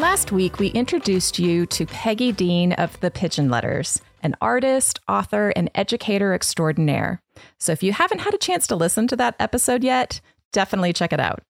[0.00, 5.50] Last week, we introduced you to Peggy Dean of the Pigeon Letters, an artist, author,
[5.50, 7.20] and educator extraordinaire.
[7.58, 10.22] So if you haven't had a chance to listen to that episode yet,
[10.54, 11.42] definitely check it out.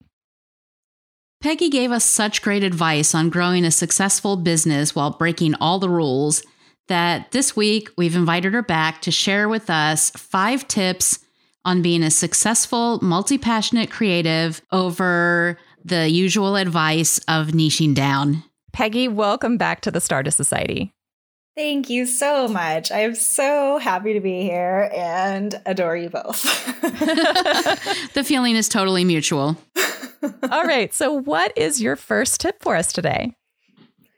[1.41, 5.89] Peggy gave us such great advice on growing a successful business while breaking all the
[5.89, 6.43] rules
[6.89, 11.21] that this week we've invited her back to share with us five tips
[11.65, 18.43] on being a successful, multi passionate creative over the usual advice of niching down.
[18.73, 20.93] Peggy, welcome back to the Stardust Society.
[21.57, 22.93] Thank you so much.
[22.93, 26.43] I'm so happy to be here and adore you both.
[28.15, 29.57] the feeling is totally mutual.
[30.51, 30.95] All right.
[30.95, 33.35] So, what is your first tip for us today?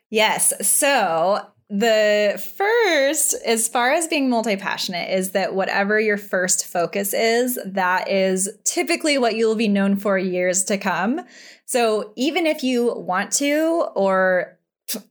[0.09, 0.53] Yes.
[0.65, 1.45] So,
[1.75, 7.57] the first, as far as being multi passionate, is that whatever your first focus is,
[7.65, 11.21] that is typically what you'll be known for years to come.
[11.65, 14.59] So even if you want to or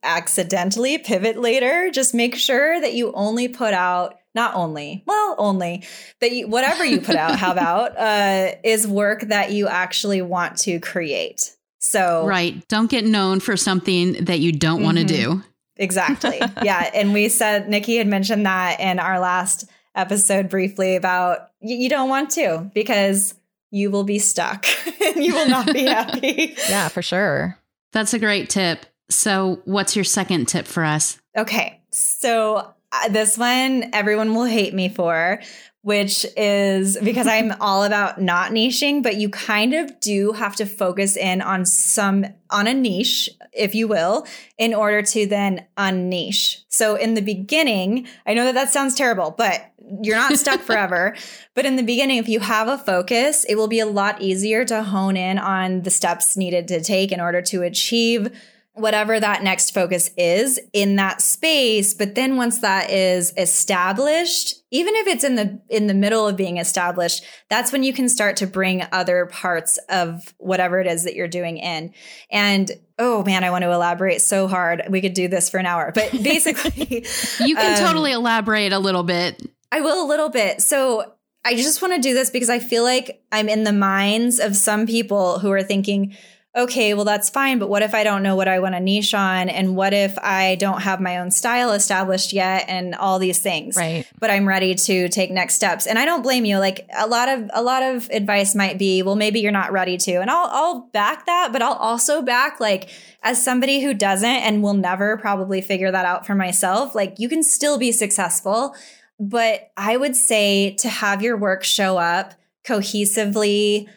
[0.05, 5.85] accidentally pivot later, just make sure that you only put out not only, well, only
[6.21, 10.59] that you, whatever you put out, how about, uh, is work that you actually want
[10.59, 11.57] to create.
[11.81, 12.67] So, right.
[12.69, 14.85] Don't get known for something that you don't mm-hmm.
[14.85, 15.43] want to do.
[15.77, 16.41] Exactly.
[16.63, 16.91] yeah.
[16.95, 22.09] And we said, Nikki had mentioned that in our last episode briefly about you don't
[22.09, 23.35] want to because
[23.71, 24.67] you will be stuck
[25.05, 26.55] and you will not be happy.
[26.69, 27.59] yeah, for sure.
[27.93, 28.87] That's a great tip.
[29.11, 31.21] So, what's your second tip for us?
[31.37, 31.81] Okay.
[31.91, 35.41] So, uh, this one everyone will hate me for,
[35.83, 40.67] which is because I'm all about not niching, but you kind of do have to
[40.67, 44.27] focus in on some, on a niche, if you will,
[44.59, 46.63] in order to then unniche.
[46.69, 51.17] So in the beginning, I know that that sounds terrible, but you're not stuck forever.
[51.55, 54.65] but in the beginning, if you have a focus, it will be a lot easier
[54.65, 58.31] to hone in on the steps needed to take in order to achieve
[58.75, 61.93] whatever that next focus is in that space.
[61.93, 66.35] But then once that is established even if it's in the in the middle of
[66.37, 71.05] being established that's when you can start to bring other parts of whatever it is
[71.05, 71.93] that you're doing in.
[72.31, 74.83] And oh man i want to elaborate so hard.
[74.89, 77.07] We could do this for an hour but basically
[77.39, 79.43] you can um, totally elaborate a little bit.
[79.71, 80.63] I will a little bit.
[80.63, 81.13] So
[81.45, 84.55] i just want to do this because i feel like i'm in the minds of
[84.55, 86.17] some people who are thinking
[86.55, 87.59] okay, well, that's fine.
[87.59, 89.49] But what if I don't know what I want to niche on?
[89.49, 93.77] And what if I don't have my own style established yet and all these things?
[93.77, 94.07] Right.
[94.19, 95.87] But I'm ready to take next steps.
[95.87, 96.59] And I don't blame you.
[96.59, 99.97] Like a lot of, a lot of advice might be, well, maybe you're not ready
[99.97, 100.17] to.
[100.17, 102.91] And I'll, I'll back that, but I'll also back like,
[103.23, 107.29] as somebody who doesn't and will never probably figure that out for myself, like you
[107.29, 108.75] can still be successful.
[109.19, 113.89] But I would say to have your work show up cohesively,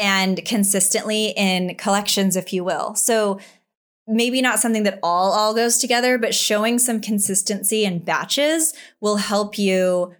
[0.00, 2.94] and consistently in collections, if you will.
[2.94, 3.38] So
[4.08, 9.16] maybe not something that all all goes together, but showing some consistency in batches will
[9.16, 10.14] help you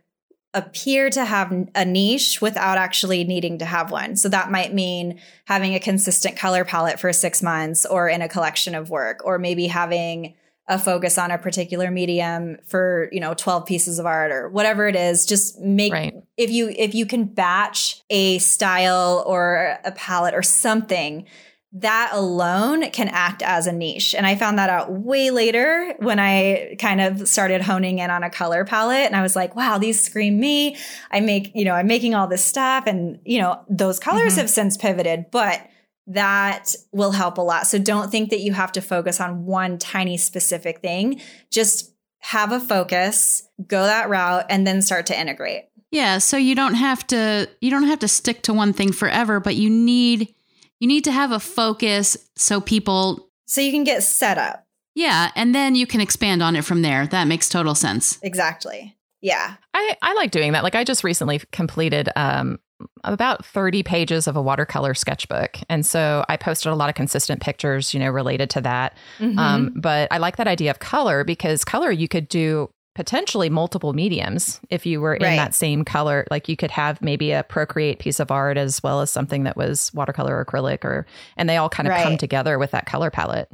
[0.53, 4.17] appear to have a niche without actually needing to have one.
[4.17, 8.29] So that might mean having a consistent color palette for 6 months or in a
[8.29, 10.35] collection of work or maybe having
[10.71, 14.87] a focus on a particular medium for you know 12 pieces of art or whatever
[14.87, 16.15] it is just make right.
[16.37, 21.27] if you if you can batch a style or a palette or something
[21.73, 24.13] that alone can act as a niche.
[24.17, 28.25] And I found that out way later when I kind of started honing in on
[28.25, 29.07] a color palette.
[29.07, 30.77] And I was like, wow, these scream me.
[31.13, 32.89] I make, you know, I'm making all this stuff.
[32.89, 34.41] And, you know, those colors mm-hmm.
[34.41, 35.27] have since pivoted.
[35.31, 35.65] But
[36.11, 37.67] that will help a lot.
[37.67, 41.21] So don't think that you have to focus on one tiny specific thing.
[41.51, 45.65] Just have a focus, go that route, and then start to integrate.
[45.93, 49.41] Yeah, so you don't have to you don't have to stick to one thing forever,
[49.41, 50.35] but you need
[50.79, 54.67] you need to have a focus so people so you can get set up.
[54.95, 57.07] Yeah, and then you can expand on it from there.
[57.07, 58.19] That makes total sense.
[58.23, 58.97] Exactly.
[59.21, 59.55] Yeah.
[59.75, 60.65] I, I like doing that.
[60.65, 62.59] Like I just recently completed um,
[63.05, 65.59] about 30 pages of a watercolor sketchbook.
[65.69, 68.97] And so I posted a lot of consistent pictures, you know, related to that.
[69.19, 69.39] Mm-hmm.
[69.39, 73.93] Um, but I like that idea of color because color you could do potentially multiple
[73.93, 75.37] mediums if you were in Right.
[75.37, 79.01] that same color like you could have maybe a procreate piece of art as well
[79.01, 81.07] as something that was watercolor or acrylic or
[81.37, 83.49] and they all kind of come together with that color palette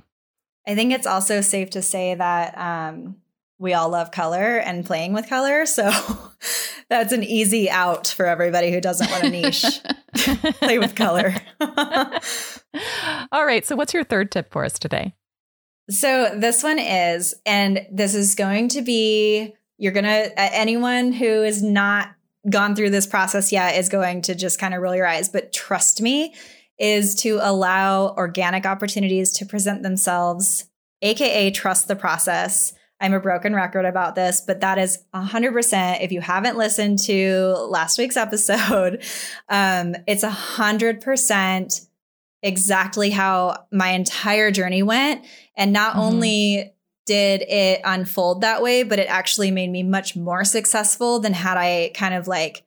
[0.67, 3.17] I think it's also safe to say that um,
[3.59, 5.67] we all love color and playing with color.
[5.67, 5.91] So
[6.91, 9.81] that's an easy out for everybody who doesn't want a niche.
[10.61, 11.35] Play with color.
[13.33, 15.15] all right so what's your third tip for us today
[15.89, 21.43] So this one is, and this is going to be, you're going to, anyone who
[21.43, 22.09] is not
[22.51, 25.29] gone through this process yet is going to just kind of roll your eyes.
[25.29, 26.35] But trust me,
[26.79, 30.67] is to allow organic opportunities to present themselves,
[31.03, 32.73] AKA trust the process.
[33.01, 36.01] I'm a broken record about this, but that is 100%.
[36.03, 39.03] If you haven't listened to last week's episode,
[39.49, 41.87] um, it's 100%
[42.43, 45.25] exactly how my entire journey went.
[45.57, 46.01] And not Mhm.
[46.01, 46.73] only
[47.07, 51.57] did it unfold that way, but it actually made me much more successful than had
[51.57, 52.65] I kind of like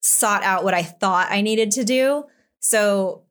[0.00, 2.24] sought out what I thought I needed to do.
[2.60, 3.22] So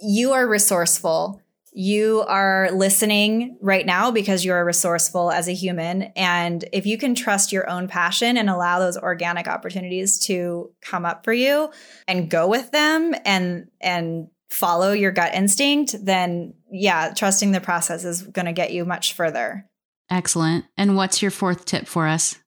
[0.00, 1.41] you are resourceful.
[1.72, 6.02] You are listening right now because you are resourceful as a human.
[6.16, 11.06] And if you can trust your own passion and allow those organic opportunities to come
[11.06, 11.70] up for you
[12.06, 18.04] and go with them and, and follow your gut instinct, then yeah, trusting the process
[18.04, 19.66] is going to get you much further.
[20.10, 20.66] Excellent.
[20.76, 22.38] And what's your fourth tip for us?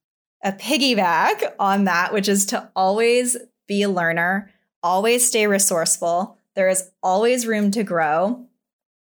[0.46, 3.36] a piggyback on that, which is to always
[3.68, 4.52] be a learner,
[4.84, 6.38] always stay resourceful.
[6.56, 8.46] There is always room to grow.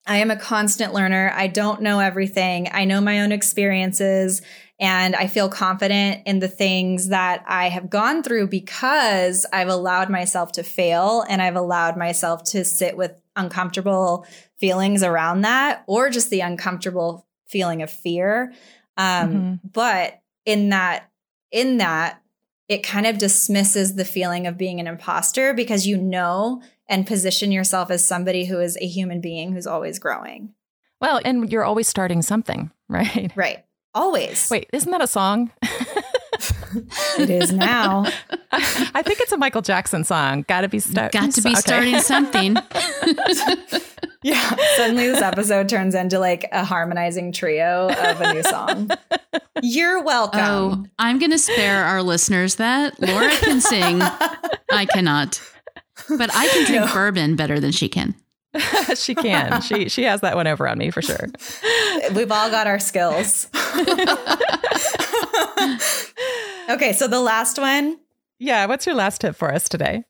[0.07, 1.31] I am a constant learner.
[1.35, 2.69] I don't know everything.
[2.71, 4.41] I know my own experiences
[4.79, 10.09] and I feel confident in the things that I have gone through because I've allowed
[10.09, 14.25] myself to fail and I've allowed myself to sit with uncomfortable
[14.59, 18.53] feelings around that or just the uncomfortable feeling of fear.
[18.97, 19.59] Um, Mhm.
[19.71, 21.11] But in that,
[21.51, 22.21] in that,
[22.67, 26.61] it kind of dismisses the feeling of being an imposter because you know
[26.91, 30.53] and position yourself as somebody who is a human being who's always growing.
[30.99, 33.65] well and you're always starting something right Right.
[33.95, 34.47] Always.
[34.51, 35.51] wait isn't that a song
[37.19, 38.05] It is now.
[38.51, 40.43] I think it's a Michael Jackson song.
[40.47, 41.11] Got to be start.
[41.11, 41.59] Got to be okay.
[41.59, 42.55] starting something.
[44.23, 44.55] yeah.
[44.77, 48.89] Suddenly this episode turns into like a harmonizing trio of a new song.
[49.61, 50.39] You're welcome.
[50.41, 52.99] oh, I'm going to spare our listeners that.
[52.99, 54.01] Laura can sing.
[54.01, 55.41] I cannot.
[56.17, 56.93] But I can drink No.
[56.93, 58.15] bourbon better than she can.
[58.95, 59.61] she can.
[59.61, 61.27] She she has that one over on me for sure.
[62.13, 63.47] We've all got our skills.
[66.69, 67.99] okay, so the last one
[68.39, 68.65] Yeah.
[68.65, 70.03] What's your last tip for us today?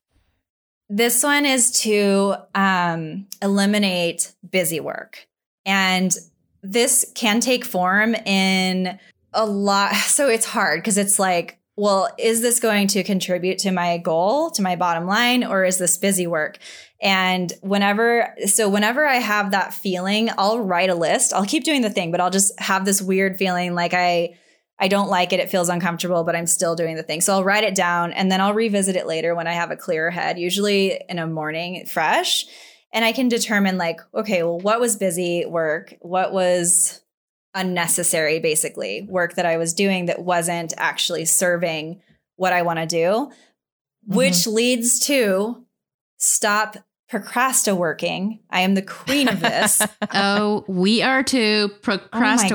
[0.90, 5.26] This one is to um, eliminate busy work.
[5.66, 6.12] And
[6.64, 9.00] this can take form in
[9.34, 9.94] a lot.
[9.96, 14.52] So it's hard because it's like, well, is this going to contribute to my goal,
[14.52, 16.60] to my bottom line, or is this busy work?
[17.02, 21.34] And whenever, so whenever I have that feeling, I'll write a list.
[21.34, 24.38] I'll keep doing the thing, but I'll just have this weird feeling like I,
[24.78, 25.40] I don't like it.
[25.40, 27.20] It feels uncomfortable, but I'm still doing the thing.
[27.20, 29.76] So I'll write it down and then I'll revisit it later when I have a
[29.76, 32.46] clearer head, usually in a morning fresh.
[32.94, 35.96] And I can determine, like, okay, well, what was busy work?
[36.02, 37.02] What was
[37.54, 42.02] unnecessary, basically, work that I was doing that wasn't actually serving
[42.36, 44.16] what I want to do, mm-hmm.
[44.16, 45.66] which leads to
[46.18, 46.78] stop
[47.10, 48.40] procrastinating.
[48.50, 49.82] I am the queen of this.
[50.14, 51.70] Oh, we are too.
[51.88, 52.50] Oh gosh.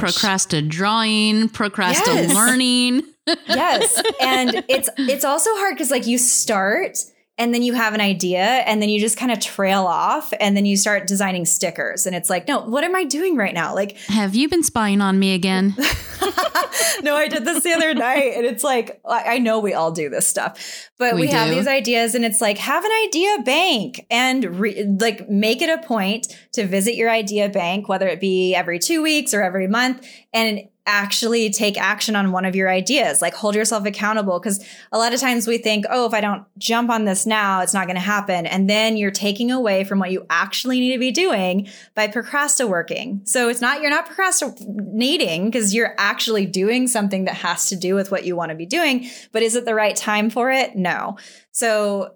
[0.00, 2.34] procrasta drawing, procrasta Yes.
[2.34, 3.02] learning.
[3.46, 6.98] yes and it's it's also hard because like you start
[7.42, 10.56] and then you have an idea and then you just kind of trail off and
[10.56, 13.74] then you start designing stickers and it's like no what am i doing right now
[13.74, 15.74] like Have you been spying on me again?
[17.02, 20.08] no i did this the other night and it's like i know we all do
[20.08, 24.06] this stuff but we, We have these ideas and it's like have an idea bank
[24.08, 28.54] and re- like make it a point to visit your idea bank whether it be
[28.54, 33.22] every two weeks or every month and actually take action on one of your ideas
[33.22, 34.40] like hold yourself accountable.
[34.40, 37.60] Because a lot of times we think oh if i don't jump on this now
[37.60, 38.46] it's not going to happen.
[38.46, 43.22] And then you're taking away from what you actually need to be doing by procrastinating.
[43.24, 47.94] So it's not you're not procrastinating because you're actually doing something that has to do
[47.94, 50.74] with what you want to be doing but is it the right time for it?
[50.74, 51.16] No.
[51.52, 52.14] So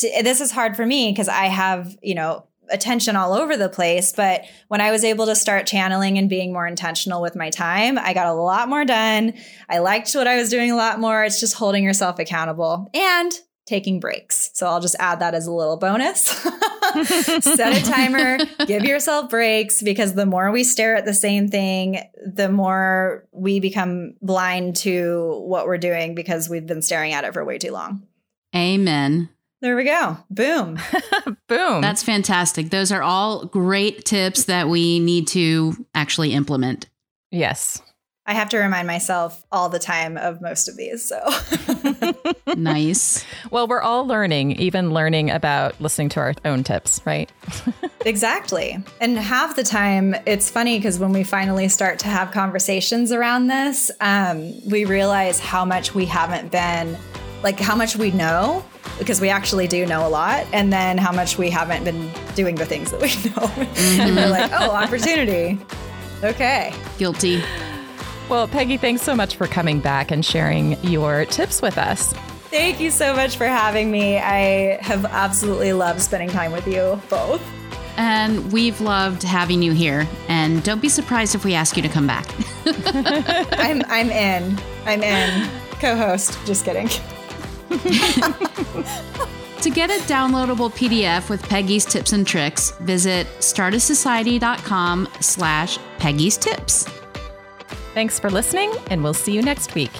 [0.00, 4.12] this is hard for me because i have you know attention all over the place.
[4.12, 7.98] But when I was able to start channeling and being more intentional with my time,
[7.98, 9.34] I got a lot more done.
[9.68, 11.24] I liked what I was doing a lot more.
[11.24, 13.32] It's just holding yourself accountable and
[13.66, 14.50] taking breaks.
[14.54, 16.20] So I'll just add that as a little bonus.
[17.40, 22.00] Set a timer, give yourself breaks because the more we stare at the same thing,
[22.24, 27.34] the more we become blind to what we're doing because we've been staring at it
[27.34, 28.06] for way too long.
[28.54, 29.28] Amen.
[29.66, 30.16] There we go.
[30.30, 30.78] Boom.
[31.48, 31.80] Boom.
[31.80, 32.70] That's fantastic.
[32.70, 36.86] Those are all great tips that we need to actually implement.
[37.32, 37.82] yes.
[38.28, 41.04] I have to remind myself all the time of most of these.
[41.04, 41.20] So
[42.56, 43.24] Nice.
[43.50, 47.30] Well, we're all learning, even learning about listening to our own tips, right?
[48.04, 48.78] Exactly.
[49.00, 53.48] And half the time, it's funny because when we finally start to have conversations around
[53.48, 56.96] this, um, we realize how much we haven't been,
[57.42, 58.64] like how much we know,
[58.98, 62.54] because we actually do know a lot, and then how much we haven't been doing
[62.54, 64.02] the things that we know.
[64.04, 64.64] and we're like, mm-hmm.
[64.64, 65.58] oh, opportunity.
[66.22, 66.74] Okay.
[66.98, 67.42] Guilty.
[68.28, 72.12] Well, Peggy, thanks so much for coming back and sharing your tips with us.
[72.50, 74.18] Thank you so much for having me.
[74.18, 77.42] I have absolutely loved spending time with you both.
[77.96, 80.06] And we've loved having you here.
[80.28, 82.26] And don't be surprised if we ask you to come back.
[83.58, 84.58] I'm I'm in.
[84.84, 85.48] I'm in.
[85.80, 86.38] Co-host.
[86.46, 86.88] Just kidding.
[89.60, 96.84] to get a downloadable PDF with Peggy's tips and tricks, visit stardustsociety.com slash Peggy's tips.
[97.94, 99.90] Thanks for listening, and we'll see you next week.